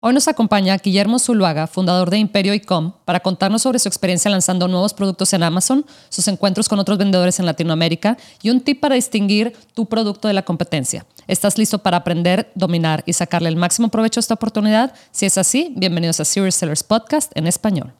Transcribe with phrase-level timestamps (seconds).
[0.00, 4.68] Hoy nos acompaña Guillermo Zuluaga, fundador de Imperio ICOM, para contarnos sobre su experiencia lanzando
[4.68, 8.94] nuevos productos en Amazon, sus encuentros con otros vendedores en Latinoamérica y un tip para
[8.94, 11.04] distinguir tu producto de la competencia.
[11.26, 14.94] ¿Estás listo para aprender, dominar y sacarle el máximo provecho a esta oportunidad?
[15.10, 17.92] Si es así, bienvenidos a Serious Sellers Podcast en español.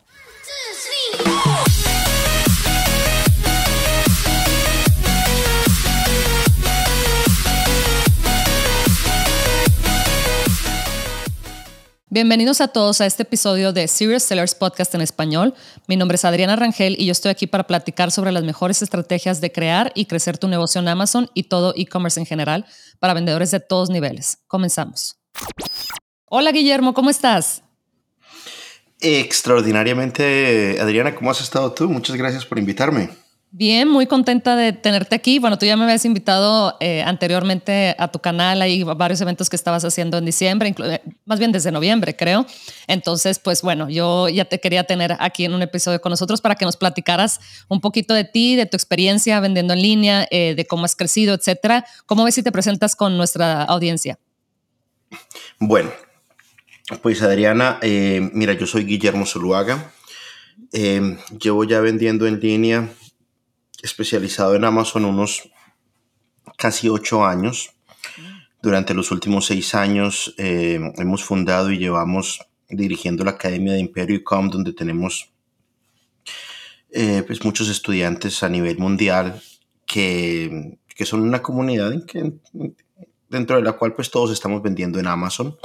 [12.10, 15.52] Bienvenidos a todos a este episodio de Serious Sellers Podcast en español.
[15.88, 19.42] Mi nombre es Adriana Rangel y yo estoy aquí para platicar sobre las mejores estrategias
[19.42, 22.64] de crear y crecer tu negocio en Amazon y todo e-commerce en general
[22.98, 24.38] para vendedores de todos niveles.
[24.46, 25.18] Comenzamos.
[26.24, 27.62] Hola Guillermo, ¿cómo estás?
[29.00, 31.90] Extraordinariamente, Adriana, ¿cómo has estado tú?
[31.90, 33.10] Muchas gracias por invitarme.
[33.50, 35.38] Bien, muy contenta de tenerte aquí.
[35.38, 39.56] Bueno, tú ya me habías invitado eh, anteriormente a tu canal, hay varios eventos que
[39.56, 42.44] estabas haciendo en diciembre, eh, más bien desde noviembre, creo.
[42.88, 46.56] Entonces, pues bueno, yo ya te quería tener aquí en un episodio con nosotros para
[46.56, 50.66] que nos platicaras un poquito de ti, de tu experiencia vendiendo en línea, eh, de
[50.66, 51.86] cómo has crecido, etcétera.
[52.04, 54.18] ¿Cómo ves si te presentas con nuestra audiencia?
[55.58, 55.90] Bueno,
[57.00, 59.90] pues Adriana, mira, yo soy Guillermo Zuluaga.
[60.70, 62.90] llevo ya vendiendo en línea
[63.82, 65.50] especializado en Amazon unos
[66.56, 67.70] casi ocho años.
[68.60, 74.50] Durante los últimos seis años eh, hemos fundado y llevamos dirigiendo la Academia de Imperio.com,
[74.50, 75.32] donde tenemos
[76.90, 79.40] eh, pues muchos estudiantes a nivel mundial
[79.86, 82.32] que, que, son una comunidad en que,
[83.28, 85.56] dentro de la cual pues todos estamos vendiendo en Amazon.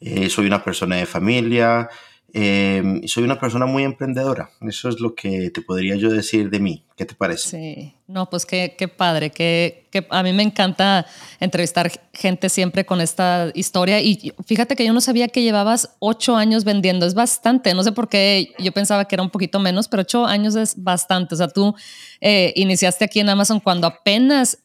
[0.00, 1.88] Eh, soy una persona de familia,
[2.32, 4.50] eh, soy una persona muy emprendedora.
[4.60, 6.84] Eso es lo que te podría yo decir de mí.
[6.96, 7.48] ¿Qué te parece?
[7.48, 9.30] Sí, no, pues qué, qué padre.
[9.30, 11.06] Que, a mí me encanta
[11.40, 14.00] entrevistar gente siempre con esta historia.
[14.00, 17.06] Y fíjate que yo no sabía que llevabas ocho años vendiendo.
[17.06, 17.74] Es bastante.
[17.74, 20.82] No sé por qué yo pensaba que era un poquito menos, pero ocho años es
[20.82, 21.34] bastante.
[21.34, 21.74] O sea, tú
[22.20, 24.58] eh, iniciaste aquí en Amazon cuando apenas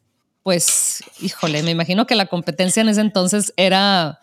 [0.46, 4.20] pues, híjole, me imagino que la competencia en ese entonces era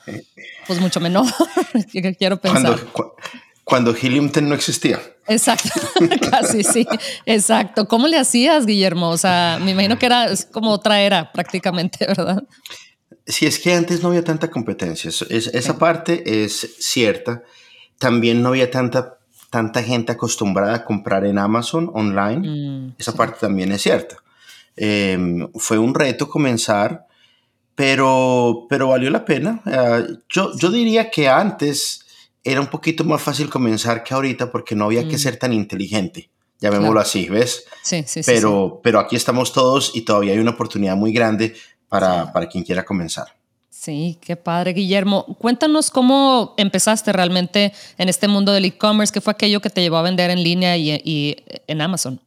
[0.69, 1.27] pues mucho menor.
[2.17, 2.81] Quiero pensar.
[2.93, 3.17] Cuando,
[3.65, 5.01] cuando Helium 10 no existía.
[5.27, 5.71] Exacto,
[6.31, 6.87] casi sí,
[7.27, 7.89] exacto.
[7.89, 9.11] ¿Cómo le hacías, Guillermo?
[9.11, 12.45] O sea, me imagino que era como otra era prácticamente, ¿verdad?
[13.27, 15.11] Sí, es que antes no había tanta competencia.
[15.11, 17.43] esa parte es cierta.
[17.99, 19.19] También no había tanta,
[19.51, 22.49] tanta gente acostumbrada a comprar en Amazon online.
[22.49, 24.22] Mm, esa parte también es cierta.
[24.77, 27.07] Em, fue un reto comenzar,
[27.75, 29.63] pero, pero valió la pena.
[29.67, 32.05] Eh, yo, yo diría que antes
[32.45, 35.21] era un poquito más fácil comenzar que ahorita porque no había que mm.
[35.21, 37.65] ser tan inteligente, llamémoslo así, ¿ves?
[37.83, 41.55] Sí, sí, pero, sí, Pero aquí estamos todos y todavía hay una oportunidad muy grande
[41.89, 43.27] para, para quien quiera comenzar.
[43.69, 45.25] Sí, qué padre, Guillermo.
[45.41, 49.97] Cuéntanos cómo empezaste realmente en este mundo del e-commerce, qué fue aquello que te llevó
[49.97, 52.21] a vender en línea y, y en Amazon.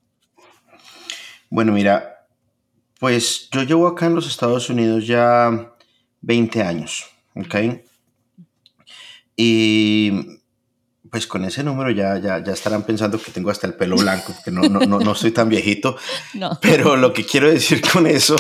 [1.50, 2.15] Bueno, mira,
[3.00, 5.74] pues yo llevo acá en los Estados Unidos ya
[6.22, 7.56] 20 años, ¿ok?
[9.36, 10.12] Y
[11.10, 14.36] pues con ese número ya, ya, ya estarán pensando que tengo hasta el pelo blanco,
[14.44, 15.96] que no, no, no, no soy tan viejito.
[16.34, 16.60] No.
[16.62, 18.36] Pero lo que quiero decir con eso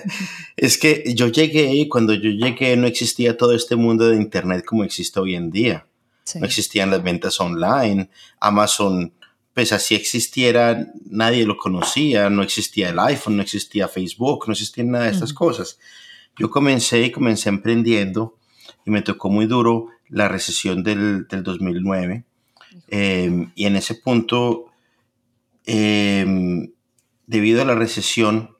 [0.56, 4.66] es que yo llegué y cuando yo llegué no existía todo este mundo de Internet
[4.66, 5.86] como existe hoy en día.
[6.34, 8.10] No existían las ventas online.
[8.40, 9.14] Amazon
[9.60, 14.90] pues así existiera, nadie lo conocía, no existía el iPhone, no existía Facebook, no existían
[14.90, 15.78] nada de estas cosas.
[16.38, 18.38] Yo comencé y comencé emprendiendo
[18.86, 22.24] y me tocó muy duro la recesión del, del 2009.
[22.88, 24.72] Em, y en ese punto,
[25.66, 26.72] em,
[27.26, 28.56] debido a la recesión,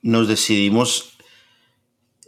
[0.00, 1.09] nos decidimos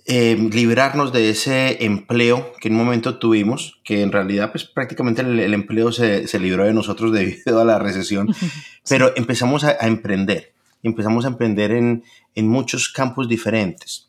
[0.05, 5.23] eh, librarnos de ese empleo que en un momento tuvimos, que en realidad pues prácticamente
[5.23, 8.35] el, empleo se, se, libró de nosotros debido a la recesión,
[8.89, 12.05] pero empezamos a, emprender, empezamos a emprender en,
[12.35, 14.09] en muchos campos diferentes.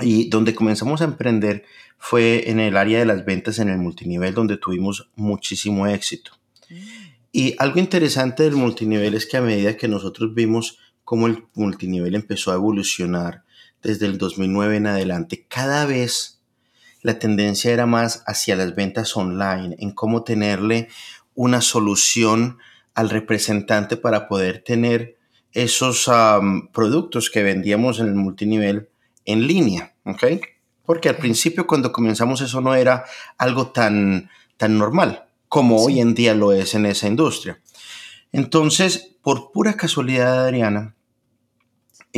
[0.00, 1.64] Y donde comenzamos a emprender
[1.98, 6.32] fue en el área de las ventas en el multinivel, donde tuvimos muchísimo éxito.
[7.32, 12.14] Y algo interesante del multinivel es que a medida que nosotros vimos cómo el multinivel
[12.14, 13.44] empezó a evolucionar,
[13.82, 16.40] desde el 2009 en adelante, cada vez
[17.02, 20.88] la tendencia era más hacia las ventas online, en cómo tenerle
[21.34, 22.58] una solución
[22.94, 25.16] al representante para poder tener
[25.52, 26.10] esos
[26.72, 28.88] productos que vendíamos en el multinivel
[29.24, 30.24] en línea, ¿ok?
[30.84, 33.04] Porque al principio cuando comenzamos eso no era
[33.36, 37.60] algo tan, tan normal como hoy en día lo es en esa industria.
[38.32, 40.94] Entonces, por pura casualidad, Adriana,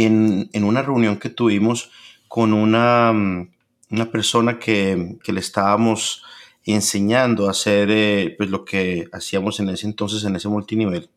[0.05, 1.91] en, una reunión que tuvimos
[2.29, 3.50] con una, mm,
[3.91, 6.23] una persona que, le estábamos
[6.64, 11.11] enseñando a hacer eh, pues lo que hacíamos en ese entonces, en ese multinivel,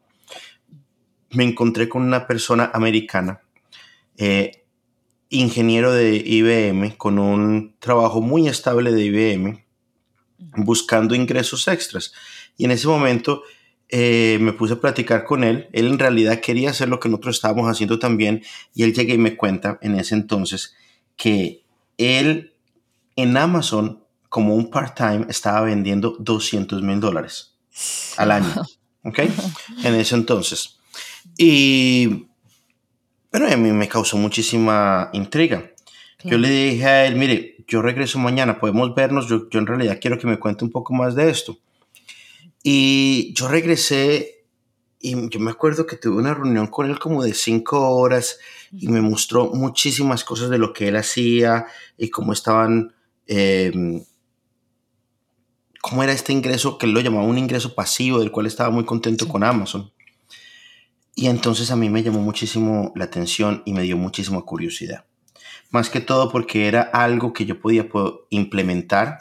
[1.31, 3.41] me encontré con una persona americana,
[4.17, 4.63] eh,
[5.29, 9.65] ingeniero de IBM, con un trabajo muy estable de IBM,
[10.57, 12.13] buscando ingresos extras.
[12.57, 13.43] Y en ese momento
[13.89, 15.67] eh, me puse a platicar con él.
[15.71, 18.43] Él en realidad quería hacer lo que nosotros estábamos haciendo también.
[18.73, 20.75] Y él llega y me cuenta en ese entonces
[21.15, 21.63] que
[21.97, 22.53] él
[23.15, 27.55] en Amazon, como un part-time, estaba vendiendo 200 mil dólares
[28.17, 28.53] al año.
[29.03, 29.19] ¿Ok?
[29.83, 30.79] En ese entonces.
[31.37, 32.27] Y,
[33.29, 35.71] pero a mí me causó muchísima intriga.
[36.23, 39.99] Yo le dije a él, mire, yo regreso mañana, podemos vernos, yo, yo en realidad
[40.01, 41.57] quiero que me cuente un poco más de esto.
[42.63, 44.45] Y yo regresé
[45.05, 48.39] y yo me acuerdo que tuve una reunión con él como de cinco horas
[48.71, 51.65] y me mostró muchísimas cosas de lo que él hacía
[51.97, 52.95] y cómo estaban,
[53.27, 54.01] em,
[55.81, 58.85] cómo era este ingreso que él lo llamaba un ingreso pasivo, del cual estaba muy
[58.85, 59.91] contento con Amazon.
[61.15, 65.05] Y entonces a mí me llamó muchísimo la atención y me dio muchísima curiosidad.
[65.69, 67.89] Más que todo porque era algo que yo podía
[68.29, 69.19] implementar,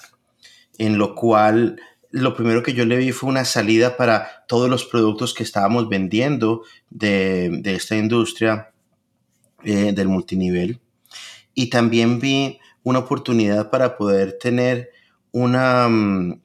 [0.78, 1.80] en lo cual
[2.12, 5.88] lo primero que yo le vi fue una salida para todos los productos que estábamos
[5.88, 8.70] vendiendo de, esta industria
[9.64, 10.80] eh, del multinivel.
[11.54, 14.90] Y también vi una oportunidad para poder tener
[15.32, 16.40] una, mm,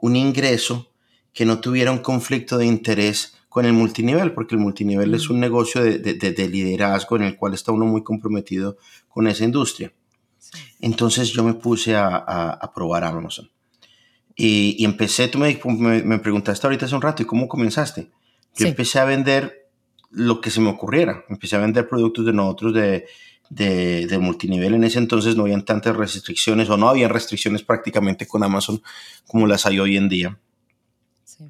[0.00, 0.90] un ingreso
[1.32, 5.40] que no tuviera un conflicto de interés con el multinivel, porque el multinivel es un
[5.40, 8.78] negocio de, liderazgo en el cual está uno muy comprometido
[9.08, 9.92] con esa industria.
[10.80, 13.50] Entonces yo me puse a, probar Amazon.
[14.42, 18.10] Y, empecé, tú me, me, preguntaste ahorita hace un rato, ¿y cómo comenzaste?
[18.56, 19.68] Yo empecé a vender
[20.10, 21.26] lo que se me ocurriera.
[21.28, 23.06] Empecé a vender productos de nosotros de,
[23.50, 24.72] de, multinivel.
[24.72, 28.80] En ese entonces no habían tantas restricciones o no había restricciones prácticamente con Amazon
[29.26, 30.38] como las hay hoy en día.
[31.24, 31.44] Sí.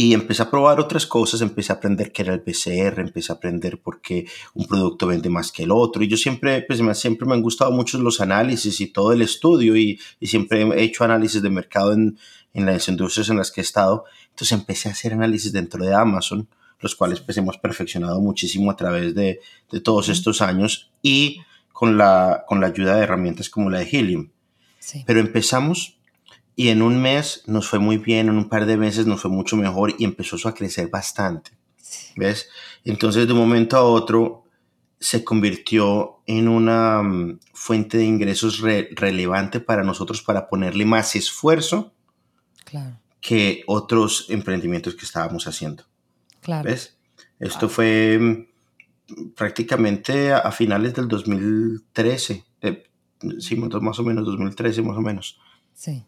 [0.00, 3.34] Y empecé a probar otras cosas, empecé a aprender qué era el PCR, empecé a
[3.34, 6.04] aprender por qué un producto vende más que el otro.
[6.04, 9.22] Y yo siempre, pues, me, siempre me han gustado mucho los análisis y todo el
[9.22, 12.16] estudio y, y siempre he hecho análisis de mercado en,
[12.54, 14.04] en, las industrias en las que he estado.
[14.30, 16.48] Entonces empecé a hacer análisis dentro de Amazon,
[16.78, 21.40] los cuales pues hemos perfeccionado muchísimo a través de, de todos estos años y
[21.72, 24.30] con la, con la ayuda de herramientas como la de Helium.
[24.78, 25.02] Sí.
[25.04, 25.97] Pero empezamos
[26.58, 29.30] y en un mes nos fue muy bien, en un par de meses nos fue
[29.30, 31.52] mucho mejor y empezó eso a crecer bastante.
[32.16, 32.48] ¿Ves?
[32.84, 34.42] Entonces de un momento a otro
[34.98, 41.92] se convirtió en una mm, fuente de ingresos relevante para nosotros para ponerle más esfuerzo
[43.20, 45.84] que otros emprendimientos que estábamos haciendo.
[46.40, 46.68] Claro.
[46.68, 46.96] ¿Ves?
[47.38, 52.82] Esto fue mm, prácticamente a, finales del 2013, eh,
[53.38, 55.38] sí, más o menos 2013 más o menos.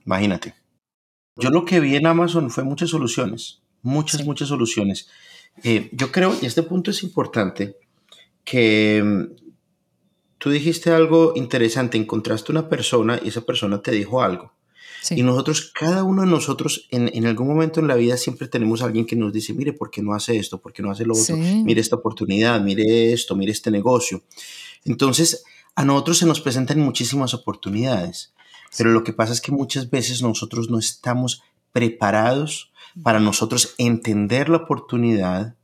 [0.04, 0.54] Imagínate.
[1.36, 5.08] Yo lo que vi en Amazon fue muchas soluciones, muchas, muchas soluciones.
[5.62, 7.76] Eh, yo creo, y este punto es importante,
[8.44, 9.36] que mm,
[10.38, 14.52] tú dijiste algo interesante, encontraste una persona y esa persona te dijo algo.
[15.08, 18.82] Y nosotros, cada uno de nosotros, en, en, algún momento en la vida siempre tenemos
[18.82, 20.60] a alguien que nos dice, mire, ¿por qué no hace esto?
[20.60, 21.36] ¿Por qué no hace lo otro?
[21.38, 24.22] Mire esta oportunidad, mire esto, mire este negocio.
[24.84, 25.42] Entonces,
[25.74, 28.34] a nosotros se nos presentan muchísimas oportunidades.
[28.76, 32.72] Pero lo que pasa es que muchas veces nosotros no estamos preparados
[33.02, 35.56] para nosotros entender la oportunidad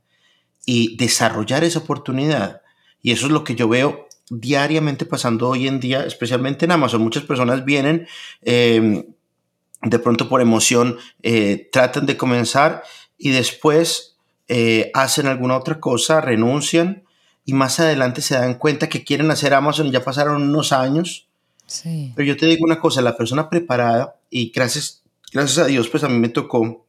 [0.65, 2.61] y desarrollar esa oportunidad.
[3.01, 7.01] Y eso es lo que yo veo diariamente pasando hoy en día, especialmente en Amazon.
[7.01, 8.07] Muchas personas vienen
[8.41, 9.05] em,
[9.81, 12.83] de pronto por emoción, eh, tratan de comenzar
[13.17, 14.17] y después
[14.47, 17.03] eh, hacen alguna otra cosa, renuncian
[17.45, 21.26] y más adelante se dan cuenta que quieren hacer Amazon y ya pasaron unos años
[22.15, 26.03] pero yo te digo una cosa, la persona preparada, y gracias, gracias a Dios, pues
[26.03, 26.85] a mí me tocó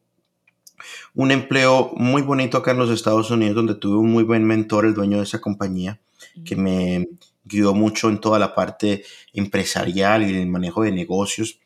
[1.15, 4.85] un empleo muy bonito acá en los Estados Unidos, donde tuve un muy buen mentor,
[4.85, 5.99] el dueño de esa compañía,
[6.45, 7.07] que me
[7.43, 11.59] guió mucho en toda la parte empresarial y en el manejo de negocios.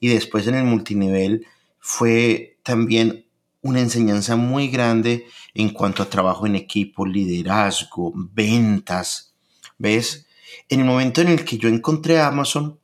[0.00, 1.46] Y después en el multinivel
[1.78, 3.26] fue también
[3.62, 9.34] una enseñanza muy grande en cuanto a trabajo en equipo, liderazgo, ventas.
[9.78, 10.25] ¿Ves?
[10.68, 12.78] En el momento en el que yo encontré Amazon,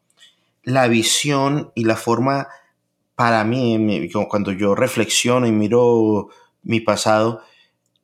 [0.63, 2.49] la visión y la forma
[3.15, 6.29] para mí, cuando yo reflexiono y miro
[6.63, 7.43] mi pasado,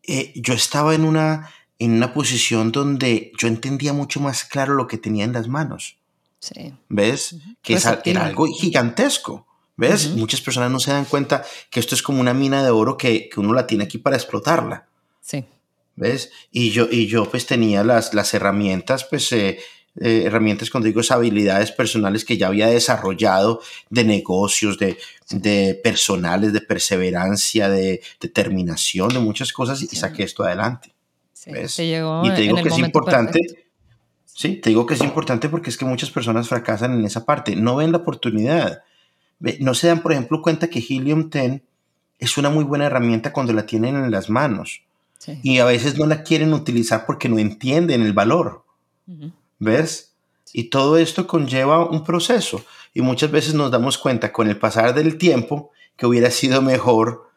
[0.02, 4.86] eh, yo estaba en una, en una posición donde yo entendía mucho más claro lo
[4.86, 5.96] que tenía en las manos.
[6.40, 6.74] Sí.
[6.88, 7.36] ¿Ves?
[7.62, 9.46] Que era algo gigantesco.
[9.76, 10.10] ¿Ves?
[10.16, 13.28] Muchas personas no se dan cuenta que esto es como una mina de oro que,
[13.28, 14.88] que uno la tiene aquí para explotarla.
[15.20, 15.44] Sí.
[15.98, 16.30] ¿Ves?
[16.50, 19.58] Y yo, y yo pues tenía las, las herramientas, pues, eh,
[20.00, 24.96] eh, herramientas, cuando digo habilidades personales que ya había desarrollado de negocios, de,
[25.30, 30.94] de personales, de perseverancia, de determinación, de muchas cosas y saqué esto adelante.
[31.32, 33.40] Sí, te llegó y te digo que es importante.
[33.40, 33.62] perfecto.
[34.24, 37.56] Sí, te digo que es importante porque es que muchas personas fracasan en esa parte,
[37.56, 38.84] no ven la oportunidad.
[39.58, 41.60] No se dan, por ejemplo, cuenta que Helium 10
[42.20, 44.82] es una muy buena herramienta cuando la tienen en las manos
[45.18, 45.38] Sí.
[45.42, 48.64] y a veces no la quieren utilizar porque no entienden el valor.
[49.06, 49.32] Ujú.
[49.58, 50.14] ¿Ves?
[50.52, 54.94] Y todo esto conlleva un proceso y muchas veces nos damos cuenta con el pasar
[54.94, 57.28] del tiempo que hubiera sido mejor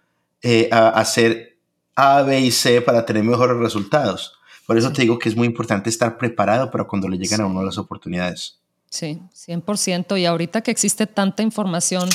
[0.44, 1.58] eh, a- hacer
[1.96, 4.34] A, B y C para tener mejores resultados.
[4.66, 4.94] Por eso Sí.
[4.94, 7.78] te digo que es muy importante estar preparado para cuando le llegan a uno las
[7.78, 8.60] oportunidades.
[8.90, 10.18] Sí, 100%.
[10.18, 12.08] Y ahorita que existe tanta información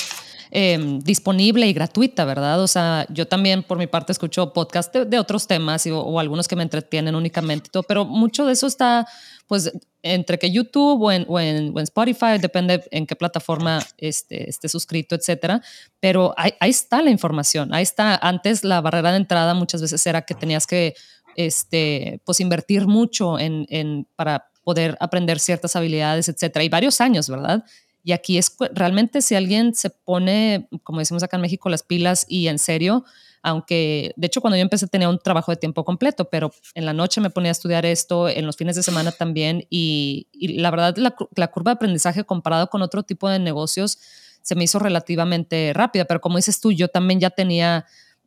[0.50, 2.62] eh, disponible y gratuita, ¿verdad?
[2.62, 6.56] O sea, yo también por mi parte escucho podcast de, otros temas o, algunos que
[6.56, 9.06] me entretienen únicamente, pero mucho de eso está
[9.46, 9.72] pues
[10.02, 15.60] entre que YouTube o en, Spotify, depende en qué plataforma este, esté suscrito, etcétera.
[16.00, 18.16] Pero ahí, está la información, ahí está.
[18.16, 20.94] Antes la barrera de entrada muchas veces era que tenías que
[21.36, 27.64] este, pues invertir mucho en, para poder aprender ciertas habilidades, etcétera, y varios años, ¿verdad?
[28.06, 32.24] Y aquí es realmente si alguien se pone, como decimos acá en México, las pilas
[32.28, 33.04] y en serio,
[33.42, 36.92] aunque de hecho cuando yo empecé tenía un trabajo de tiempo completo, pero en la
[36.92, 40.70] noche me ponía a estudiar esto, en los fines de semana también, y, y la
[40.70, 43.98] verdad la curva de aprendizaje comparado con otro tipo de negocios
[44.40, 47.86] se me hizo relativamente rápida, pero como dices tú, yo también ya tenía...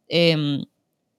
[0.10, 0.66] em,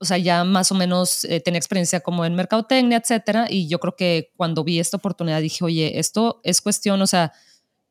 [0.03, 3.79] o sea, ya más o menos eh, tenía experiencia como en mercadotecnia, etcétera, y yo
[3.79, 7.33] creo que cuando vi esta oportunidad dije, oye, esto es cuestión, o sea,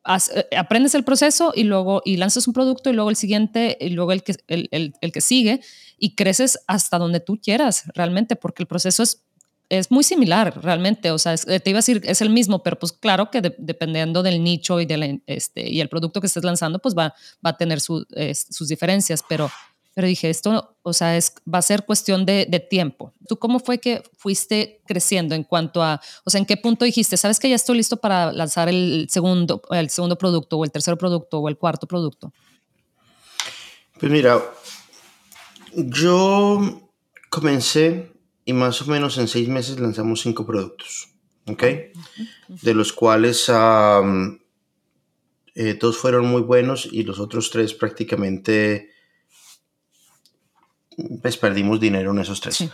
[0.04, 3.76] haz- eh, aprendes el proceso y luego y lanzas un producto y luego el siguiente
[3.80, 5.60] y luego el que, el, el- que sigue
[5.98, 9.22] y creces hasta donde tú quieras realmente, porque el proceso es,
[9.68, 12.62] es muy similar realmente, o sea, es- eh, te iba a decir, es el mismo,
[12.62, 16.26] pero pues claro que de- dependiendo del nicho y, de este, y el producto que
[16.26, 17.14] estés lanzando, pues va,
[17.44, 18.04] va a tener su-
[18.50, 19.50] sus diferencias, pero
[19.94, 23.12] pero dije, esto, o sea, es, va a ser cuestión de, de tiempo.
[23.28, 27.16] ¿Tú cómo fue que fuiste creciendo en cuanto a, o sea, en qué punto dijiste,
[27.16, 30.96] sabes que ya estoy listo para lanzar el segundo, el segundo producto o el tercer
[30.96, 32.32] producto o el cuarto producto?
[33.98, 34.40] Pues mira,
[35.74, 36.90] yo
[37.28, 38.12] comencé
[38.44, 41.08] y más o menos en seis meses lanzamos cinco productos,
[41.46, 41.64] ¿ok?
[42.48, 44.40] De los cuales am,
[45.54, 48.90] eh, dos fueron muy buenos y los otros tres prácticamente
[51.22, 52.56] pues perdimos dinero en esos tres.
[52.56, 52.70] Sí.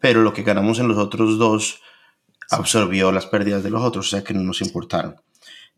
[0.00, 1.80] Pero lo que ganamos en los otros dos
[2.50, 5.16] absorbió las pérdidas de los otros, o sea que no nos importaron.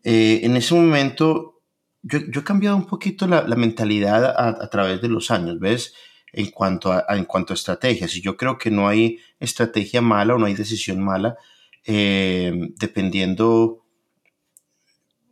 [0.02, 1.62] Eh, en ese momento,
[2.02, 5.58] yo, yo he cambiado un poquito la, la mentalidad a, a través de los años,
[5.60, 5.94] ¿ves?
[6.32, 8.14] En cuanto a, a- en cuanto a estrategias.
[8.16, 11.36] Y yo creo que no hay estrategia mala o no hay decisión mala,
[11.84, 13.84] eh, dependiendo,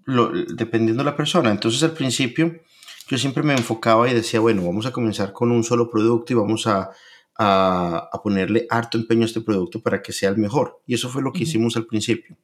[0.04, 1.50] lo, dependiendo la persona.
[1.50, 2.60] Entonces, al principio,
[3.08, 6.36] yo siempre me enfocaba y decía, bueno, vamos a comenzar con un solo producto y
[6.36, 6.90] vamos a,
[7.36, 10.80] a, a ponerle harto empeño a este producto para que sea el mejor.
[10.86, 12.36] Y eso fue lo que hicimos al principio.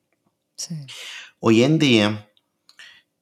[0.56, 0.74] Sí.
[1.38, 2.28] Hoy en día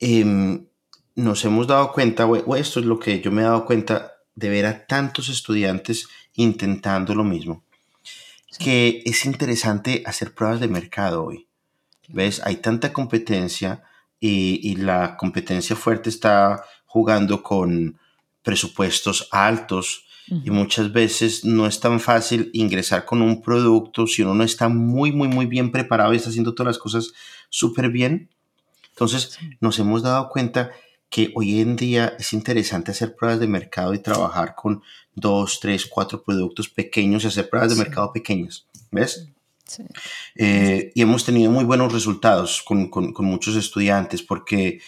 [0.00, 0.66] em,
[1.14, 4.12] nos hemos dado cuenta, o o esto es lo que yo me he dado cuenta
[4.34, 7.64] de ver a tantos estudiantes intentando lo mismo,
[8.50, 8.64] Sí.
[8.64, 11.46] que es interesante hacer pruebas de mercado hoy.
[12.08, 12.40] ¿Ves?
[12.44, 13.82] Hay tanta competencia
[14.18, 17.96] y, y la competencia fuerte está jugando con
[18.42, 20.04] presupuestos altos
[20.44, 24.68] y muchas veces no es tan fácil ingresar con un producto si uno no está
[24.68, 27.12] muy, muy, muy bien preparado y está haciendo todas las cosas
[27.48, 28.28] súper bien.
[28.90, 29.50] Entonces Sí.
[29.60, 30.70] nos hemos dado cuenta
[31.08, 34.82] que hoy en día es interesante hacer pruebas de mercado y trabajar con
[35.14, 37.82] dos, tres, cuatro productos pequeños y hacer pruebas de Sí.
[37.82, 38.66] mercado pequeñas.
[38.90, 39.28] ¿Ves?
[39.66, 39.82] Sí.
[40.34, 44.80] Eh, y hemos tenido muy buenos resultados con, con- con muchos estudiantes porque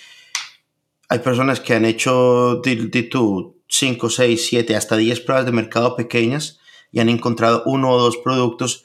[1.11, 5.97] hay personas que han hecho di, tú, 5, 6, 7, hasta 10 pruebas de mercado
[5.97, 6.59] pequeñas
[6.93, 8.85] y han encontrado uno o dos productos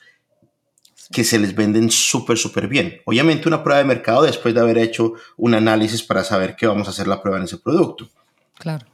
[1.11, 3.01] que se les venden súper, súper bien.
[3.05, 6.87] Obviamente una prueba de mercado después de haber hecho un análisis para saber que vamos
[6.87, 8.09] a hacer la prueba en ese producto.
[8.57, 8.85] Claro.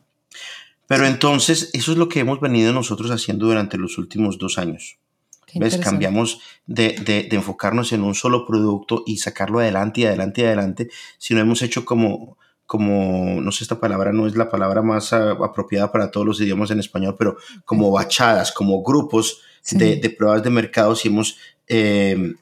[0.88, 4.98] Pero entonces eso es lo que hemos venido nosotros haciendo durante los últimos dos años.
[5.56, 5.78] ¿Ves?
[5.78, 10.46] Cambiamos de, de- de enfocarnos en un solo producto y sacarlo adelante y adelante y
[10.46, 12.38] adelante, sino hemos hecho como,
[12.72, 16.40] como, no sé, esta palabra no es la palabra más ah, apropiada para todos los
[16.40, 17.36] idiomas en español, pero
[17.66, 19.78] como bachadas, como grupos Sí.
[19.78, 21.36] de, de pruebas de mercado, si hemos
[21.68, 22.34] eh,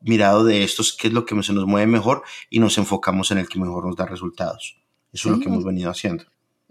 [0.00, 3.38] mirado de estos qué es lo que se nos mueve mejor y nos enfocamos en
[3.38, 4.76] el que mejor nos da resultados.
[5.12, 5.42] Eso es lo Sí.
[5.42, 6.22] que hemos venido haciendo.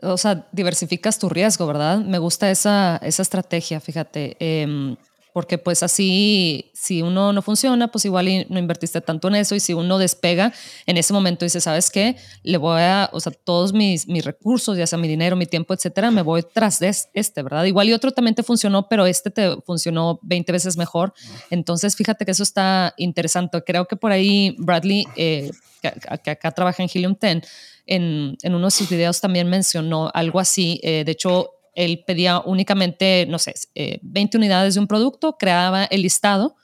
[0.02, 2.00] o sea, diversificas tu riesgo, ¿verdad?
[2.00, 4.36] Me gusta esa, esa estrategia, fíjate.
[4.40, 4.96] Em,
[5.34, 9.60] porque pues así, si uno no funciona, pues igual no invertiste tanto en eso y
[9.60, 10.54] si uno despega,
[10.86, 12.16] en ese momento dice, ¿sabes qué?
[12.44, 15.74] Le voy a, o sea, todos mis, mis recursos, ya sea mi dinero, mi tiempo,
[15.74, 17.66] etcétera, me voy tras de este, ¿verdad?
[17.66, 21.14] Igual y otro también te funcionó, pero este te funcionó 20 veces mejor.
[21.50, 23.64] Entonces, fíjate que eso está interesante.
[23.64, 25.92] Creo que por ahí Bradley, eh, que,
[26.32, 27.44] acá trabaja en Helium 10,
[27.86, 30.80] en, en uno de sus videos también mencionó algo así.
[30.84, 33.54] Eh, de hecho, él pedía únicamente, no sé,
[34.02, 36.56] 20 eh, unidades de un producto, creaba el listado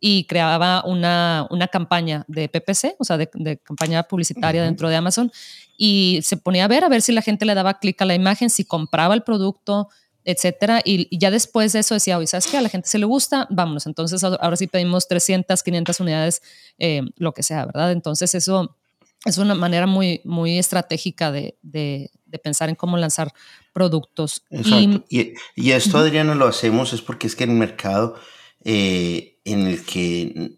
[0.00, 5.32] y creaba una, una campaña de PPC, o sea, de, campaña publicitaria dentro de Amazon,
[5.76, 8.14] y se ponía a ver, a ver si la gente le daba clic a la
[8.14, 9.88] imagen, si compraba el producto,
[10.24, 12.58] etcétera, y, ya después de eso decía, oye, ¿sabes qué?
[12.58, 16.42] A la gente se le gusta, vámonos, entonces ahora sí pedimos 300, 500 unidades,
[16.78, 17.92] eh, lo que sea, ¿verdad?
[17.92, 18.76] Entonces eso
[19.24, 22.10] es una manera muy, muy estratégica de, de,
[22.42, 23.32] pensar en cómo lanzar
[23.78, 24.42] productos.
[24.50, 25.04] Exacto.
[25.08, 28.16] Y, y, esto, Adriano, lo hacemos es porque es que el mercado
[28.64, 30.56] eh, en el que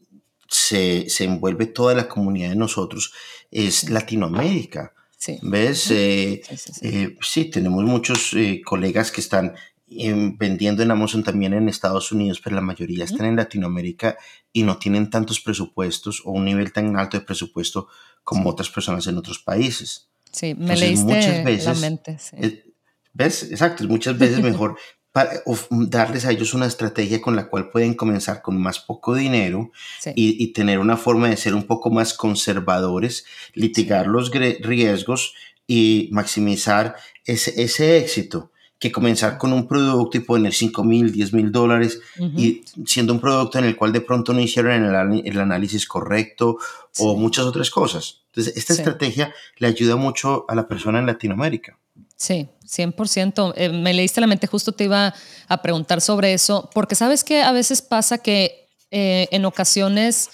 [0.48, 3.12] se, se, envuelve toda la comunidad de nosotros
[3.50, 4.94] es Latinoamérica.
[5.18, 5.38] Sí.
[5.42, 5.90] ¿Ves?
[5.90, 6.40] Eh,
[6.80, 8.34] eh, sí, tenemos muchos
[8.64, 9.54] colegas que están
[9.86, 14.16] vendiendo en Amazon también en Estados Unidos, pero la mayoría están en Latinoamérica
[14.50, 17.88] y no tienen tantos presupuestos o un nivel tan alto de presupuesto
[18.24, 20.08] como otras personas en otros países.
[20.32, 22.18] Sí, me leíste muchas veces, la mente.
[23.12, 23.50] ¿Ves?
[23.50, 24.76] Exacto, muchas veces mejor
[25.70, 29.72] darles a ellos una estrategia con la cual pueden comenzar con más poco dinero
[30.14, 33.24] y, tener una forma de ser un poco más conservadores,
[33.54, 35.34] litigar los riesgos
[35.66, 41.34] y maximizar ese, ese éxito que comenzar con un producto y poner 5 mil, 10
[41.34, 45.86] mil dólares y siendo un producto en el cual de pronto no hicieron el, análisis
[45.86, 46.56] correcto
[46.98, 48.22] o muchas otras cosas.
[48.28, 51.78] Entonces, esta estrategia le ayuda mucho a la persona en Latinoamérica.
[52.20, 53.54] Sí, 100%.
[53.56, 55.14] Eh, me leíste la mente, justo te iba
[55.48, 60.28] a preguntar sobre eso, porque sabes que a veces pasa que eh, en ocasiones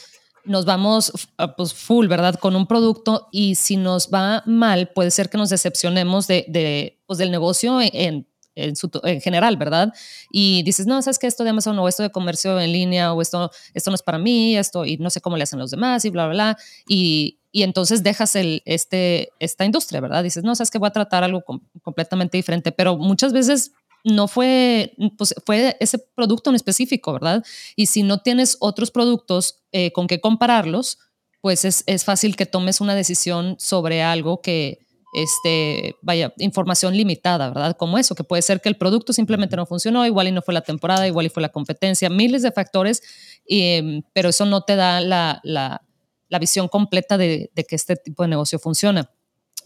[0.45, 1.13] nos vamos
[1.57, 2.41] pues, full, ¿verdad?
[2.41, 7.01] Con un producto y si nos va mal, puede ser que nos decepcionemos de, de
[7.07, 8.27] pues, del negocio en,
[8.57, 9.93] en, general, ¿verdad?
[10.33, 13.23] Y dices, no, sabes que esto de Amazon o esto de comercio en línea o
[13.23, 16.05] esto, esto no es para mí, esto y no sé cómo le hacen los demás
[16.05, 16.59] y bla, bla, bla.
[16.89, 20.23] Y, y entonces dejas el, este, esta industria, ¿verdad?
[20.23, 21.43] Dices, no, sabes que voy a tratar algo
[21.81, 23.73] completamente diferente, pero muchas veces
[24.05, 27.43] no fue, pues fue ese producto en específico, ¿verdad?
[27.75, 30.99] Y si no tienes otros productos eh, con que compararlos,
[31.41, 34.81] pues es, es, fácil que tomes una decisión sobre algo que,
[35.15, 37.75] este, vaya, información limitada, ¿verdad?
[37.79, 40.53] Como eso, que puede ser que el producto simplemente no funcionó, igual y no fue
[40.53, 43.03] la temporada, igual y fue la competencia, miles de factores,
[43.47, 45.86] em, pero eso no te da la, la,
[46.29, 49.11] la visión completa de, de, que este tipo de negocio funciona.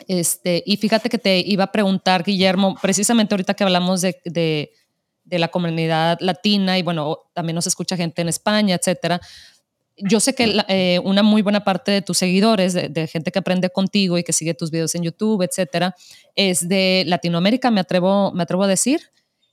[0.09, 4.73] Este, y fíjate que te iba a preguntar, Guillermo, precisamente ahorita que hablamos de, de,
[5.25, 9.21] de la comunidad latina y bueno, también nos escucha gente en España, etcétera
[10.03, 13.71] yo sé que eh, una muy buena parte de tus seguidores, de, gente que aprende
[13.71, 15.95] contigo y que sigue tus videos en YouTube, etcétera,
[16.35, 19.01] es de Latinoamérica, me atrevo, me atrevo a decir.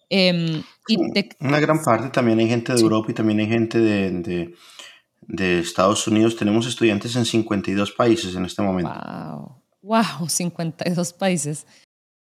[0.09, 0.97] Em, y
[1.41, 4.53] una gran parte también hay gente de Europa y también hay gente de,
[5.27, 6.35] de, Estados Unidos.
[6.35, 8.93] Tenemos estudiantes en 52 países en este momento.
[9.81, 11.65] Wow, wow, 52 países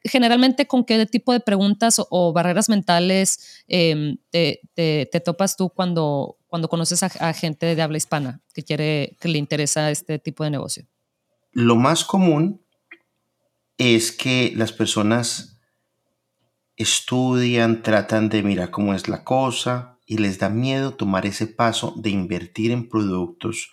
[0.05, 6.39] generalmente con qué tipo de preguntas o, barreras mentales em, te, te, topas tú cuando,
[6.47, 10.51] cuando conoces a, gente de habla hispana que quiere, que le interesa este tipo de
[10.51, 10.87] negocio?
[11.53, 12.63] Lo más común
[13.77, 15.59] es que las personas
[16.77, 21.95] estudian, tratan de mirar cómo es la cosa y les da miedo tomar ese paso
[21.97, 23.71] de invertir en productos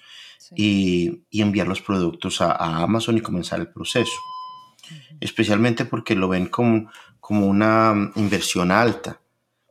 [0.56, 4.14] y, y, enviar los productos a, a Amazon y comenzar el proceso.
[5.20, 9.20] Especialmente porque lo ven como, como una inversión alta.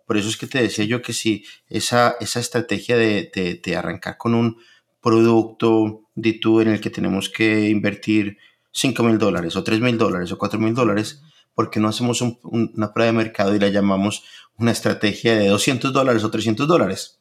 [0.09, 4.17] Por eso es que te decía yo que si esa, esa estrategia de, de, arrancar
[4.19, 4.57] con un
[5.01, 8.39] producto de tú en el que tenemos que invertir
[8.73, 11.23] 5 mil dólares o 3 mil dólares o 4 mil dólares,
[11.57, 14.25] porque no hacemos una prueba de mercado y la llamamos
[14.59, 17.19] una estrategia de 200 dólares o 300 dólares?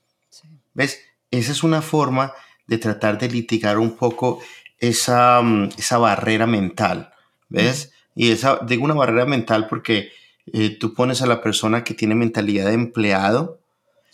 [0.73, 0.99] ¿Ves?
[1.31, 2.33] Esa es una forma
[2.67, 4.41] de tratar de litigar un poco
[4.77, 7.13] esa, mm, esa barrera mental.
[7.47, 7.93] ¿Ves?
[8.13, 10.09] Y esa, digo una barrera mental porque
[10.51, 13.61] eh, tú pones a la persona que tiene mentalidad de empleado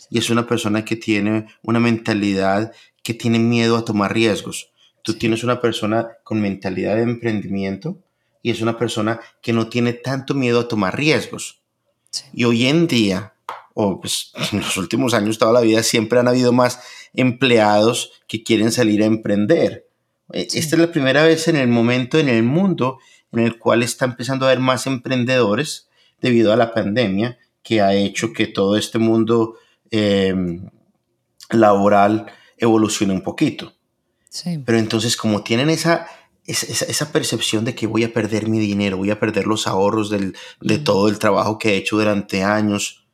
[0.08, 4.70] y es una persona que tiene una mentalidad que tiene miedo a tomar riesgos.
[5.02, 7.98] Tú tienes una persona con mentalidad de emprendimiento
[8.42, 11.62] y es una persona que no tiene tanto miedo a tomar riesgos.
[12.32, 13.34] Y hoy en día,
[13.74, 16.80] o pues, en los últimos años, toda la vida, siempre han habido más
[17.14, 19.86] empleados que quieren salir a emprender.
[20.32, 22.98] E, esta es la primera vez en el momento en el mundo
[23.32, 25.88] en el cual está empezando a haber más emprendedores
[26.20, 29.56] debido a la pandemia que ha hecho que todo este mundo
[29.90, 30.68] em,
[31.50, 32.26] laboral
[32.58, 33.72] evolucione un poquito.
[34.28, 34.58] Sí.
[34.64, 36.06] Pero entonces como tienen esa,
[36.46, 40.10] esa, esa, percepción de que voy a perder mi dinero, voy a perder los ahorros
[40.10, 43.04] del, de todo el trabajo que he hecho durante años,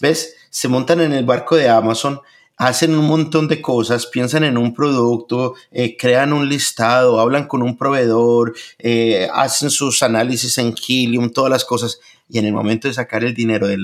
[0.00, 0.34] ¿ves?
[0.50, 2.20] Se montan en el barco de Amazon
[2.58, 7.62] hacen un montón de cosas, piensan en un producto, eh, crean un listado, hablan con
[7.62, 12.88] un proveedor, eh, hacen sus análisis en Helium, todas las cosas, y en el momento
[12.88, 13.78] de sacar el dinero de,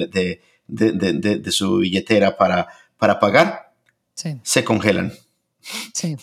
[0.66, 2.68] de, de, su billetera para,
[2.98, 3.72] para pagar,
[4.14, 5.12] se congelan.
[5.94, 6.16] Sí,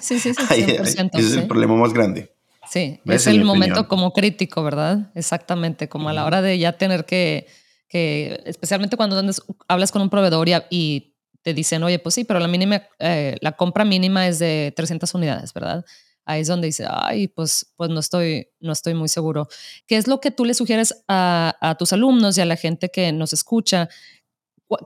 [0.00, 0.44] sí, sí, sí.
[0.48, 2.32] sí ese es el problema más grande.
[2.70, 5.10] Sí, es el momento como crítico, ¿verdad?
[5.14, 7.48] Exactamente, como a la hora de ya tener que,
[7.88, 9.20] que especialmente cuando
[9.66, 13.36] hablas con un proveedor y, y te dicen, oye, pues sí, pero la mínima, eh,
[13.40, 15.84] la compra mínima es de 300 unidades, ¿verdad?
[16.24, 19.48] Ahí es donde dice, ay, pues, pues no, estoy, no estoy muy seguro.
[19.86, 22.90] ¿Qué es lo que tú le sugieres a, a tus alumnos y a la gente
[22.90, 23.88] que nos escucha?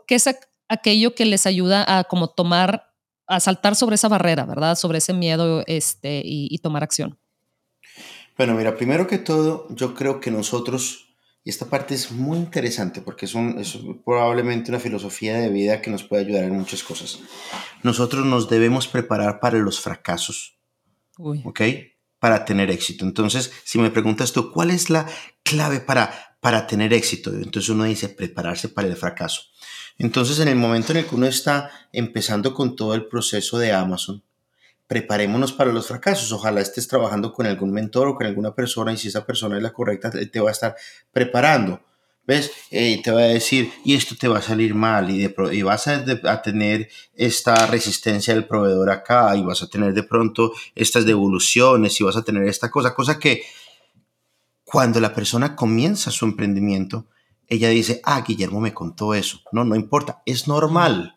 [0.06, 0.26] ¿Qué es
[0.68, 2.93] aquello que les ayuda a como tomar,
[3.26, 4.76] a saltar sobre esa barrera, ¿verdad?
[4.76, 7.18] Sobre ese miedo este, y, y tomar acción.
[8.36, 11.04] Bueno, mira, primero que todo, yo creo que nosotros
[11.44, 15.90] y esta parte es muy interesante porque es, es, probablemente una filosofía de vida que
[15.90, 17.20] nos puede ayudar en muchas cosas.
[17.82, 20.58] Nosotros nos debemos preparar para los fracasos.
[21.18, 21.60] ¿Ok?
[22.18, 23.04] Para tener éxito.
[23.04, 25.06] Entonces, si me preguntas tú, ¿cuál es la
[25.42, 27.30] clave para, para tener éxito?
[27.34, 29.42] Entonces uno dice, prepararse para el fracaso.
[29.98, 33.72] Entonces, en el momento en el que uno está empezando con todo el proceso de
[33.72, 34.22] Amazon,
[34.86, 36.32] preparémonos para los fracasos.
[36.32, 39.62] Ojalá estés trabajando con algún mentor o con alguna persona y si esa persona es
[39.62, 40.76] la correcta, te va a estar
[41.12, 41.80] preparando.
[42.26, 42.50] ¿Ves?
[42.70, 45.88] Eh, te va a decir, y esto te va a salir mal, y, y vas
[45.88, 51.04] a, a, tener esta resistencia del proveedor acá, y vas a tener de pronto estas
[51.04, 53.42] devoluciones, y vas a tener esta cosa, cosa que
[54.64, 57.06] cuando la persona comienza su emprendimiento,
[57.48, 59.40] ella dice, ah, Guillermo me contó eso.
[59.52, 61.16] No, no importa, es normal.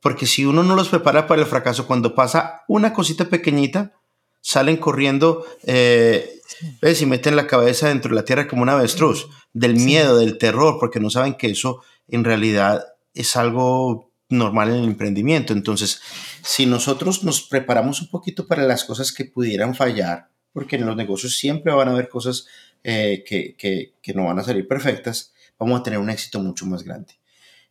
[0.00, 3.92] Porque si uno no los prepara para el fracaso, cuando pasa una cosita pequeñita,
[4.40, 6.40] salen corriendo eh,
[6.82, 7.00] ¿ves?
[7.00, 10.76] y meten la cabeza dentro de la tierra como un avestruz, del miedo, del terror,
[10.78, 15.52] porque no saben que eso en realidad es algo normal en el emprendimiento.
[15.52, 16.00] Entonces,
[16.42, 20.96] si nosotros nos preparamos un poquito para las cosas que pudieran fallar, porque en los
[20.96, 22.46] negocios siempre van a haber cosas
[22.82, 26.66] eh, que, que, que, no van a salir perfectas, vamos a tener un éxito mucho
[26.66, 27.14] más grande.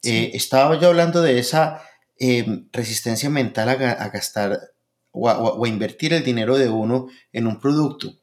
[0.03, 1.81] Eh, estaba yo hablando de esa
[2.25, 3.75] Em, resistencia mental a,
[4.09, 4.57] gastar
[5.11, 8.13] o a, invertir el dinero de uno en un producto.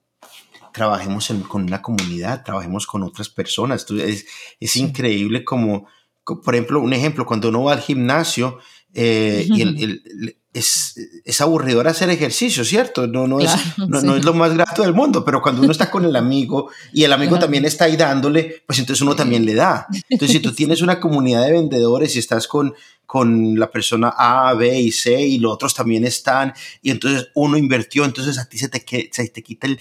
[0.72, 3.84] Trabajemos con una comunidad, trabajemos con otras personas.
[3.90, 4.26] Es,
[4.60, 5.88] es increíble como,
[6.24, 8.58] por ejemplo, un ejemplo, cuando uno va al gimnasio
[8.94, 13.06] eh, y el, es, es, aburridor hacer ejercicio, ¿cierto?
[13.06, 16.04] No, no, es, no, es lo más grato del mundo, pero cuando uno está con
[16.04, 19.86] el amigo y el amigo también está ahí dándole, pues entonces uno también le da.
[20.08, 22.74] Entonces, si tú tienes una comunidad de vendedores y estás con,
[23.06, 27.56] con la persona A, B y C y los otros también están, y entonces uno
[27.56, 29.78] invirtió, entonces a ti se te, se te quita el,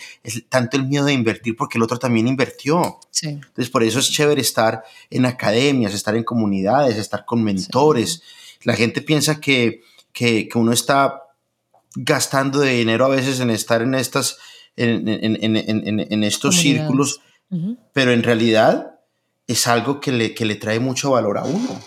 [0.50, 3.00] tanto el miedo de invertir porque el otro también invirtió.
[3.24, 8.22] Entonces, por eso es chévere estar en academias, estar en comunidades, estar con mentores.
[8.63, 9.82] La gente piensa que
[10.13, 11.24] que, uno está
[11.95, 14.38] gastando de dinero a veces en estar en estas,
[14.76, 17.22] en, en, estos círculos,
[17.93, 19.00] pero en realidad
[19.48, 21.80] es algo que le, que le trae mucho valor a uno.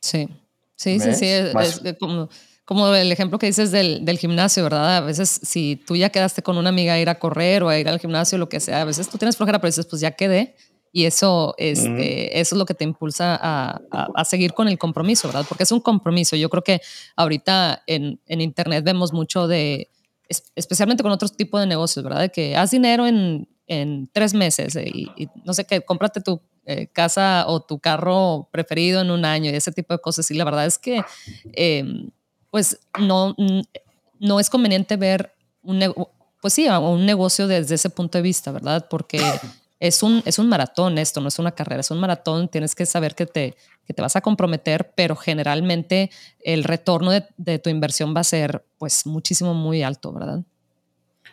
[0.00, 0.28] Sí,
[0.76, 1.52] sí, sí, sí, es,
[1.98, 2.30] como,
[2.64, 4.96] como, el ejemplo que dices del, del, gimnasio, ¿verdad?
[4.96, 7.78] A veces si tú ya quedaste con una amiga a ir a correr o a
[7.78, 10.12] ir al gimnasio, lo que sea, a veces tú tienes flojera, pero dices, pues ya
[10.12, 10.56] quedé,
[10.92, 15.28] y eso, este, eso es lo que te impulsa a, a, seguir con el compromiso,
[15.28, 15.46] ¿verdad?
[15.48, 16.34] Porque es un compromiso.
[16.34, 16.80] Yo creo que
[17.14, 19.88] ahorita en, en Internet vemos mucho de,
[20.54, 22.20] especialmente con otros tipos de negocios, ¿verdad?
[22.20, 26.40] De que haz dinero en, en tres meses eh, y, no sé qué, cómprate tu
[26.66, 30.28] eh, casa o tu carro preferido en un año y ese tipo de cosas.
[30.32, 31.02] Y la verdad es que,
[31.52, 32.10] em,
[32.50, 33.36] pues, no,
[34.18, 35.80] no es conveniente ver un,
[36.40, 38.88] pues sí, un negocio desde ese punto de vista, ¿verdad?
[38.90, 39.20] Porque
[39.80, 42.86] es un, es un maratón esto, no es una carrera, es un maratón, tienes que
[42.86, 47.70] saber que te, que te vas a comprometer, pero generalmente el retorno de, de tu
[47.70, 50.44] inversión va a ser pues muchísimo, muy alto, ¿verdad?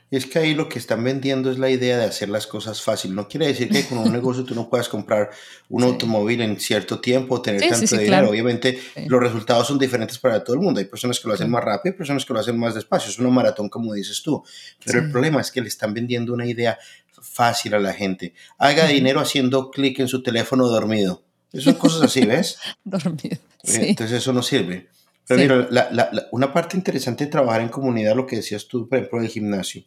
[0.09, 3.13] Es que ahí lo que están vendiendo es la idea de hacer las cosas fácil.
[3.13, 5.31] No quiere decir que con un negocio tú no puedas comprar
[5.67, 8.29] un automóvil en cierto tiempo o tener tanto dinero.
[8.29, 10.79] Obviamente los resultados son diferentes para todo el mundo.
[10.79, 13.11] Hay personas que lo hacen más rápido, hay personas que lo hacen más despacio.
[13.11, 14.43] Es una maratón, como dices tú.
[14.85, 16.77] Pero el problema es que le están vendiendo una idea
[17.21, 18.33] fácil a la gente.
[18.57, 21.23] Haga dinero haciendo clic en su teléfono dormido.
[21.53, 22.59] Son cosas así, ¿ves?
[22.83, 23.37] dormido.
[23.63, 24.87] Eh, entonces eso no sirve.
[25.27, 29.19] Pero mira, una parte interesante de trabajar en comunidad, lo que decías tú, por ejemplo,
[29.19, 29.83] del gimnasio,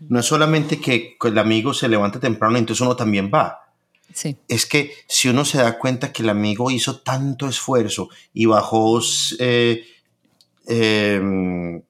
[0.00, 3.64] no es solamente que el amigo se levanta temprano y entonces uno también va.
[4.12, 4.36] Sí.
[4.48, 9.00] Es que si uno se da cuenta que el amigo hizo tanto esfuerzo y bajó
[9.40, 9.84] eh,
[10.66, 11.82] em,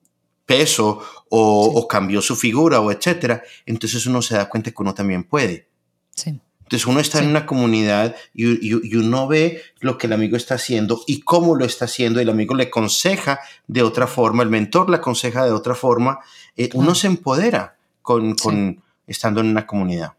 [0.47, 5.25] peso o, cambió su figura o etcétera, entonces uno se da cuenta que uno también
[5.25, 5.69] puede.
[6.17, 11.03] Entonces uno está en una comunidad y, uno ve lo que el amigo está haciendo
[11.07, 14.89] y cómo lo está haciendo, y el amigo le aconseja de otra forma, el mentor
[14.89, 16.21] le aconseja de otra forma,
[16.57, 20.13] eh, uno se empodera con, con estando en una comunidad.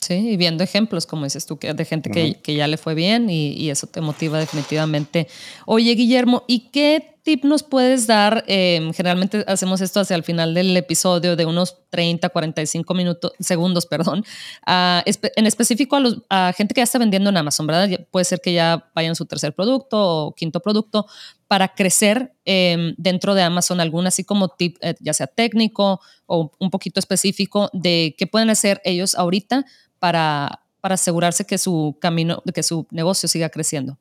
[0.00, 3.70] Sí, y viendo ejemplos, como dices tú, de gente que, ya le fue bien y,
[3.70, 5.28] eso te motiva definitivamente.
[5.66, 8.42] Oye, Guillermo, ¿y qué tip nos puedes dar?
[8.46, 13.84] Em, generalmente hacemos esto hacia el final del episodio de unos 30, 45 minutos, segundos,
[13.84, 14.24] perdón,
[14.66, 18.06] en específico a, los, a gente que ya está vendiendo en Amazon, ¿verdad?
[18.10, 21.04] Puede ser que ya vayan su tercer producto o quinto producto
[21.48, 26.50] para crecer em, dentro de Amazon, algún así como tip, eh, ya sea técnico o
[26.58, 29.66] un poquito específico de qué pueden hacer ellos ahorita
[29.98, 33.98] para, para asegurarse que su camino, que su negocio siga creciendo?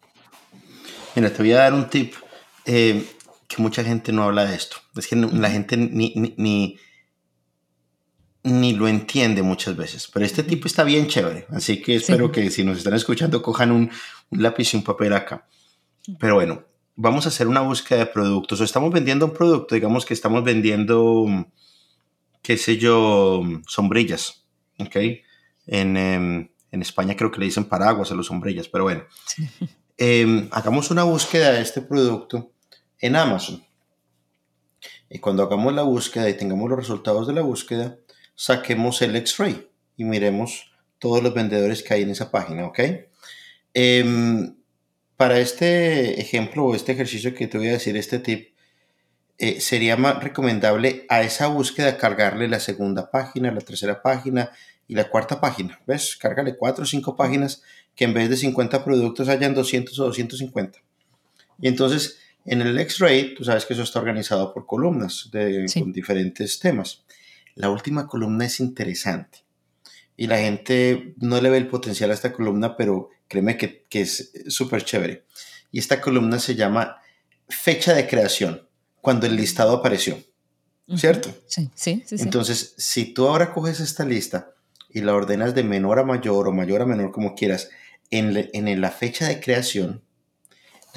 [1.14, 2.14] Mira, te voy a dar un tip
[2.68, 3.06] eh,
[3.48, 4.78] que mucha gente no habla de esto.
[4.96, 6.78] Es que la gente ni, ni,
[8.44, 10.10] ni, lo entiende muchas veces.
[10.14, 11.48] Pero este tip está bien chévere.
[11.50, 13.90] Así que espero que si nos están escuchando cojan un,
[14.30, 15.48] un lápiz y un papel acá.
[16.20, 16.64] Pero bueno,
[16.96, 18.60] vamos a hacer una búsqueda de productos.
[18.60, 21.26] O estamos vendiendo un producto, digamos que estamos vendiendo,
[22.42, 24.46] qué sé yo, sombrillas.
[24.80, 24.96] ¿Ok?
[25.68, 29.04] Em, en, España creo que le dicen paraguas a los sombrillas, pero bueno.
[30.00, 32.52] Em, hagamos una búsqueda de este producto
[33.00, 33.64] en Amazon.
[35.10, 37.98] Y cuando hagamos la búsqueda y tengamos los resultados de la búsqueda,
[38.36, 42.80] saquemos el X-Ray y miremos todos los vendedores que hay en esa página, ¿ok?
[43.74, 44.56] Em,
[45.16, 48.50] para este ejemplo o este ejercicio que te voy a decir, este tip,
[49.40, 54.52] eh, sería más recomendable a esa búsqueda cargarle la segunda página, la tercera página
[54.88, 55.80] y la cuarta página.
[55.86, 56.16] ¿Ves?
[56.16, 57.62] Cárgale cuatro o cinco páginas
[57.96, 60.80] que en vez de 50 productos hayan 200 o 250.
[61.62, 65.92] Y entonces en el X-Ray, tú sabes que eso está organizado por columnas de, con
[65.92, 67.04] diferentes temas.
[67.56, 69.40] La última columna es interesante
[70.16, 74.02] y la gente no le ve el potencial a esta columna, pero créeme que, que
[74.02, 75.26] es súper chévere.
[75.72, 77.02] Y esta columna se llama
[77.50, 78.68] fecha de creación,
[79.02, 80.18] cuando el listado apareció.
[80.96, 81.36] ¿Cierto?
[81.48, 82.16] Sí, sí, sí.
[82.20, 84.54] Entonces, si tú ahora coges esta lista
[84.90, 87.70] y la ordenas de menor a mayor o mayor a menor como quieras,
[88.10, 90.02] en, en la fecha de creación,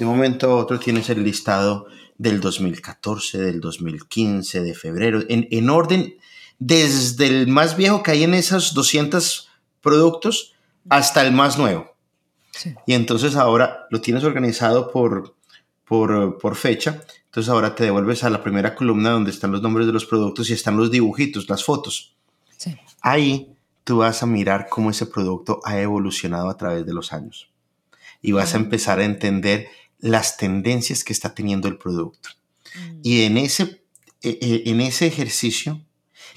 [0.01, 1.85] de un momento a otro tienes el listado
[2.17, 6.15] del 2014, del 2015, de febrero, en, en orden
[6.57, 9.47] desde el más viejo que hay en esos 200
[9.79, 10.55] productos
[10.89, 11.93] hasta el más nuevo.
[12.87, 15.35] Y entonces ahora lo tienes organizado por,
[15.85, 17.03] por, por, fecha.
[17.25, 20.49] Entonces ahora te devuelves a la primera columna donde están los nombres de los productos
[20.49, 22.15] y están los dibujitos, las fotos.
[22.57, 22.75] Sí.
[23.01, 27.51] Ahí tú vas a mirar cómo ese producto ha evolucionado a través de los años
[28.21, 29.67] y vas a empezar a entender
[30.01, 32.29] las tendencias que está teniendo el producto.
[32.75, 32.99] Mm.
[33.03, 33.83] Y en ese,
[34.21, 35.81] e, e, en ese ejercicio,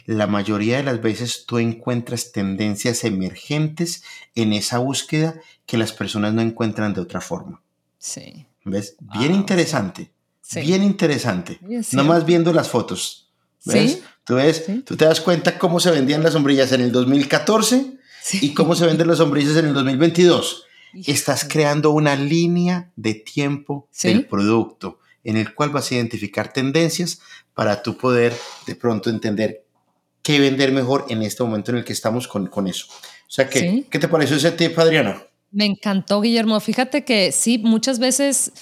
[0.07, 6.35] la mayoría de las veces tú encuentras tendencias emergentes en esa búsqueda que las personas
[6.35, 7.63] no encuentran de otra forma.
[7.99, 8.47] Sí.
[8.65, 8.97] ¿Ves?
[9.19, 10.11] Bien interesante.
[10.55, 11.59] Bien interesante.
[11.93, 13.31] no más viendo las fotos.
[13.65, 14.03] ¿Ves?
[14.25, 17.99] Tú ves, tú te das cuenta cómo se vendían las sombrillas en el 2014
[18.41, 20.65] y cómo se venden las sombrillas en el 2022.
[21.07, 27.21] Estás creando una línea de tiempo del producto en el cual vas a identificar tendencias
[27.55, 28.35] para tú poder
[28.67, 29.65] de pronto entender
[30.23, 32.87] qué vender mejor en este momento en el que estamos con, con eso.
[32.89, 35.23] O sea, que, ¿qué te pareció ese tip, Adriana?
[35.51, 36.59] Me encantó, Guillermo.
[36.61, 38.53] Fíjate que sí, muchas veces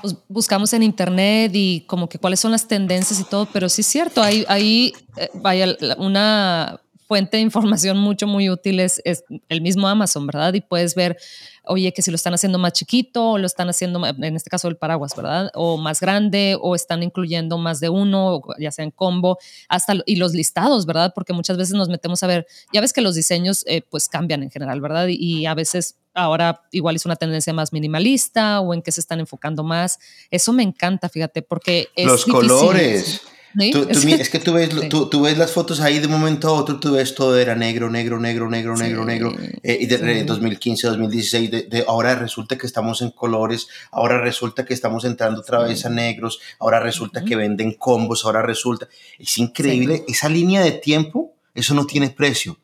[0.00, 3.80] pues, buscamos en internet y como que cuáles son las tendencias y todo, pero sí
[3.80, 9.02] es cierto, ahí, ahí eh, vaya una fuente de información mucho, muy útil es,
[9.48, 10.52] el mismo Amazon, ¿verdad?
[10.52, 11.16] Y puedes ver,
[11.64, 14.68] oye, que si lo están haciendo más chiquito o lo están haciendo, en este caso
[14.68, 15.50] el paraguas, ¿verdad?
[15.54, 20.16] O más grande o están incluyendo más de uno, ya sea en combo, hasta y
[20.16, 21.12] los listados, ¿verdad?
[21.14, 24.42] Porque muchas veces nos metemos a ver, ya ves que los diseños eh, pues cambian
[24.42, 25.08] en general, ¿verdad?
[25.08, 29.20] y a veces ahora igual es una tendencia más minimalista o en qué se están
[29.20, 29.98] enfocando más.
[30.30, 33.22] Eso me encanta, fíjate, porque es los colores.
[33.58, 37.14] es que tú ves, tú, ves las fotos ahí de momento a otro, tú ves
[37.14, 39.34] todo era negro, negro, negro, negro, negro, negro.
[39.62, 44.74] Eh, y de, 2015, 2016, de, ahora resulta que estamos en colores, ahora resulta que
[44.74, 48.88] estamos entrando otra vez a negros, ahora resulta que venden combos, ahora resulta.
[49.18, 52.58] Es increíble, esa línea de tiempo, eso no tiene precio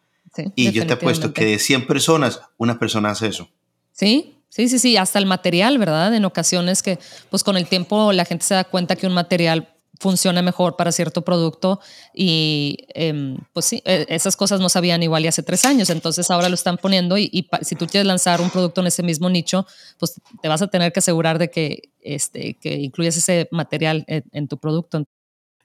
[0.55, 3.49] y yo te apuesto que de 100 personas, una persona hace eso.
[3.93, 6.15] Sí, sí, sí, sí, hasta el material, ¿verdad?
[6.15, 6.99] En ocasiones que
[7.31, 9.74] pues con el tiempo la gente se da cuenta que un material
[10.05, 11.81] funcione mejor para cierto producto
[12.13, 16.31] y em, pues sí, e, esas cosas no sabían igual y hace tres años, entonces
[16.31, 19.67] ahora lo están poniendo y, si tú quieres lanzar un producto en ese mismo nicho,
[19.99, 24.47] pues te vas a tener que asegurar de que, este, que incluyas ese material en,
[24.47, 25.07] tu producto.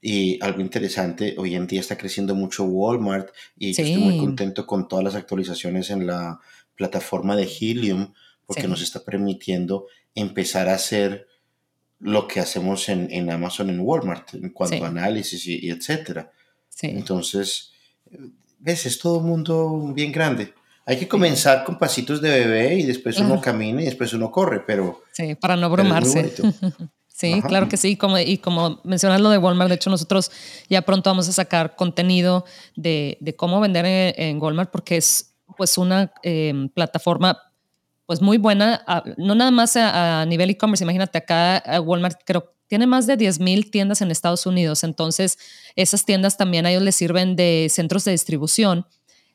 [0.01, 4.87] Y algo interesante, hoy en día está creciendo mucho Walmart y estoy muy contento con
[4.87, 6.39] todas las actualizaciones en la
[6.75, 8.13] plataforma de Helium
[8.45, 11.27] porque nos está permitiendo empezar a hacer
[11.99, 16.31] lo que hacemos en, en Amazon, en Walmart, en cuanto a análisis y, etcétera.
[16.81, 17.71] Entonces,
[18.57, 20.53] ves, es todo un mundo bien grande.
[20.85, 24.61] Hay que comenzar con pasitos de bebé y después uno camina y después uno corre,
[24.65, 25.03] pero...
[25.11, 26.33] Sí, para no abrumarse.
[27.07, 27.95] sí, claro que sí.
[27.95, 30.31] Como, y como mencionas lo de Walmart, de hecho nosotros
[30.69, 35.77] ya pronto vamos a sacar contenido de, de cómo vender en, Walmart porque es pues
[35.77, 37.48] una eh, plataforma
[38.09, 38.83] pues muy buena,
[39.17, 44.01] no nada más a, nivel e-commerce, imagínate acá Walmart creo tiene más de 10.000 tiendas
[44.01, 45.37] en Estados Unidos, entonces
[45.75, 48.87] esas tiendas también a ellos les sirven de centros de distribución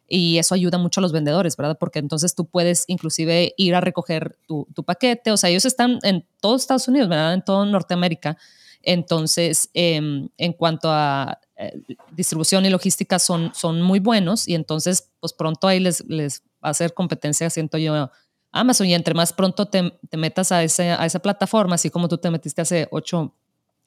[0.08, 1.76] y eso ayuda mucho a los vendedores, ¿verdad?
[1.78, 6.26] Porque entonces tú puedes inclusive ir a recoger tu, paquete, o sea, ellos están en
[6.40, 7.34] todo Estados Unidos, ¿verdad?
[7.34, 8.36] En todo Norteamérica.
[8.82, 15.12] Entonces, em, en cuanto a eh, distribución y logística son, son muy buenos y entonces,
[15.20, 18.10] pues pronto ahí les, les va a hacer competencia, siento yo,
[18.54, 22.18] Amazon y entre más pronto te, metas a, ese, a esa plataforma, así como tú
[22.18, 23.34] te metiste hace ocho